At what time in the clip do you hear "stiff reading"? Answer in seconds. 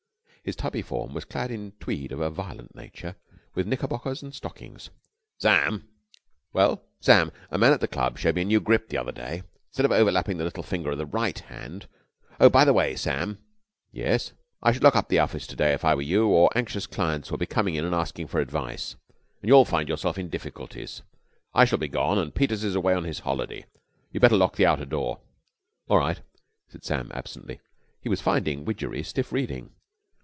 29.03-29.75